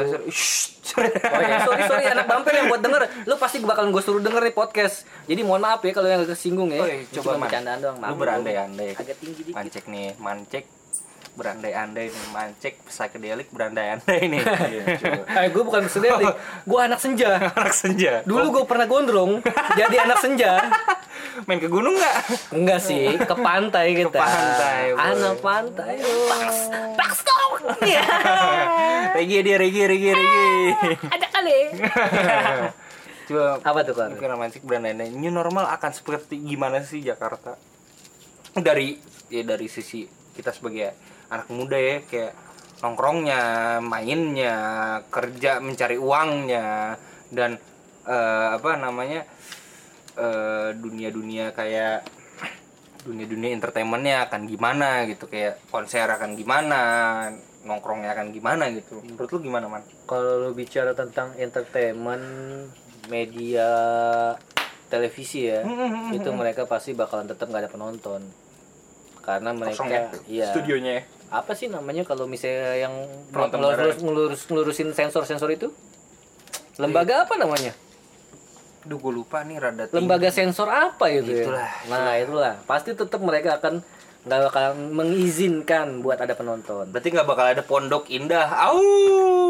[0.81, 1.09] Sorry.
[1.13, 4.41] Oh ya, sorry sorry anak bumper yang buat denger, lu pasti bakalan gue suruh denger
[4.41, 5.05] nih podcast.
[5.23, 6.81] Jadi mohon maaf ya kalau yang kesinggung ya.
[6.81, 7.93] Oh, iya, coba, bercandaan doang.
[7.95, 8.17] Lu maaf.
[8.17, 8.97] berandai-andai.
[8.97, 9.53] Agak tinggi dikit.
[9.53, 10.65] Mancek nih, mancek
[11.37, 14.43] berandai-andai nih, mancek psychedelic berandai-andai nih.
[15.39, 16.11] Eh, gue bukan sedih,
[16.65, 17.37] gue anak senja.
[17.59, 18.21] Anak senja.
[18.25, 19.39] Dulu gue pernah gondrong,
[19.77, 20.59] jadi anak senja.
[21.47, 22.15] Main ke gunung nggak?
[22.51, 24.19] Enggak sih, ke pantai kita.
[24.19, 24.99] Ke pantai, boy.
[24.99, 25.95] Anak pantai.
[26.03, 26.57] Paks,
[26.99, 27.53] paks dong.
[27.85, 28.05] Iya.
[29.15, 30.47] Regi dia, Regi, Regi, Regi.
[31.07, 31.57] Ada kali.
[33.29, 34.09] Coba Apa tuh kan?
[34.17, 35.13] Mungkin mancek berandai-andai.
[35.13, 37.55] New normal akan seperti gimana sih Jakarta?
[38.57, 38.97] Dari
[39.29, 40.97] ya dari sisi kita sebagai
[41.29, 42.33] anak muda ya kayak
[42.79, 43.43] nongkrongnya,
[43.83, 44.57] mainnya,
[45.11, 46.95] kerja mencari uangnya
[47.29, 47.59] dan
[48.07, 49.27] eh, apa namanya
[50.17, 52.07] eh, dunia-dunia kayak
[52.99, 56.81] dunia-dunia entertainmentnya akan gimana gitu kayak konser akan gimana
[57.63, 59.83] nongkrongnya akan gimana gitu menurut lu gimana man?
[60.07, 62.23] Kalau lu bicara tentang entertainment,
[63.11, 63.69] media
[64.89, 65.61] televisi ya,
[66.15, 68.21] itu mereka pasti bakalan tetap nggak ada penonton.
[69.21, 70.01] Karena mereka, Kosong ya?
[70.25, 70.47] iya.
[70.49, 71.03] Studionya ya?
[71.29, 72.93] Apa sih namanya kalau misalnya yang
[73.29, 75.69] Penonton ngelurus, ngelurus, ngelurusin sensor-sensor itu?
[76.81, 77.77] Lembaga apa namanya?
[78.87, 79.99] Duh gue lupa nih rada tinggi.
[79.99, 81.91] Lembaga sensor apa itu Itulah, ya?
[81.91, 82.53] Nah, itulah.
[82.65, 83.83] Pasti tetap mereka akan
[84.25, 86.89] nggak bakal mengizinkan buat ada penonton.
[86.89, 88.49] Berarti nggak bakal ada pondok indah.
[88.49, 88.79] Au.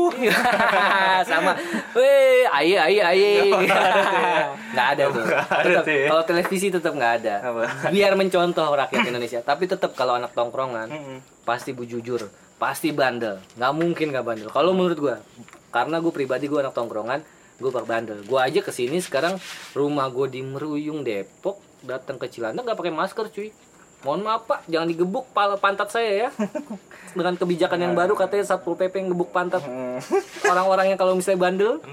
[1.29, 1.55] sama.
[1.95, 3.31] Weh aye aye aye.
[4.73, 5.25] Nggak ada tuh.
[5.85, 7.35] Kalau televisi tetap nggak ada.
[7.89, 9.39] Biar mencontoh rakyat Indonesia.
[9.41, 10.89] Tapi tetap kalau anak tongkrongan
[11.43, 13.39] pasti bu jujur pasti bandel.
[13.55, 14.49] Nggak mungkin nggak bandel.
[14.51, 15.15] Kalau menurut gua
[15.69, 17.21] karena gue pribadi gue anak tongkrongan
[17.61, 18.19] gue bandel.
[18.25, 19.37] Gue aja ke sini sekarang
[19.77, 23.49] rumah gue di Meruyung Depok datang ke Cilandak nggak pakai masker cuy
[24.05, 26.29] mohon maaf pak jangan digebuk pala pantat saya ya
[27.17, 29.65] dengan kebijakan yang baru katanya satpol pp yang gebuk pantat
[30.47, 31.83] orang-orang yang kalau misalnya bandel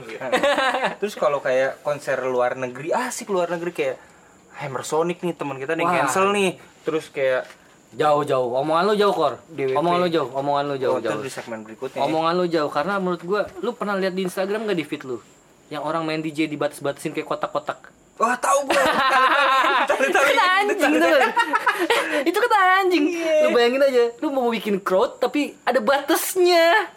[0.97, 3.97] Terus kalau kayak konser luar negeri, asik luar negeri kayak
[4.57, 5.93] Hammer Sonic nih teman kita nih Wah.
[6.01, 6.57] cancel nih.
[6.89, 7.45] Terus kayak
[7.97, 9.79] jauh jauh omongan lu jauh kor DWP.
[9.79, 12.03] omongan lu jauh omongan lu jauh oh, jauh di segmen berikutnya.
[12.03, 12.05] ya.
[12.05, 15.23] omongan lu jauh karena menurut gua lu pernah lihat di Instagram gak di feed lu
[15.71, 18.81] yang orang main DJ dibatas-batasin kayak kotak-kotak Wah, tahu gue.
[19.87, 21.31] kan anjing tuh kan
[22.23, 26.89] itu kan anjing lu bayangin aja lu mau bikin crowd tapi ada batasnya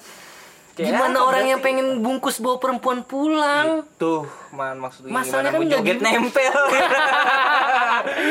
[0.71, 1.51] Kayak gimana orang berarti?
[1.51, 6.05] yang pengen bungkus bawa perempuan pulang Tuh, man maksudnya Masalahnya kan mau joget gitu.
[6.08, 6.55] nempel.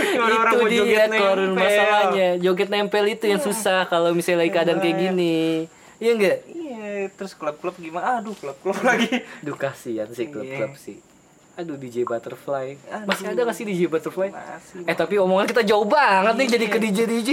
[0.09, 4.81] Gimana orang itu dia korun masalahnya joget nempel itu yang susah kalau misalnya lagi keadaan
[4.81, 8.23] kayak gini iya enggak Iya, terus klub-klub gimana?
[8.23, 9.19] Aduh, klub-klub lagi.
[9.41, 10.79] Duh kasihan sih klub-klub Iya.
[10.79, 10.97] sih
[11.59, 13.07] Aduh DJ Butterfly Aduh.
[13.11, 14.31] Masih ada gak sih DJ Butterfly?
[14.31, 14.87] Masih.
[14.87, 17.31] Eh tapi omongan kita jauh banget nih jadi ke DJ DJ